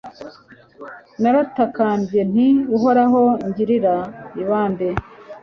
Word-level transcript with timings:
Naratakambye 1.21 2.21
nti 2.31 2.47
Uhoraho 2.75 3.21
ngirira 3.47 3.95
ibambe 4.41 4.89